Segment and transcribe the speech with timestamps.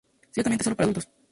[0.31, 1.07] Ciertamente es solo para adultos.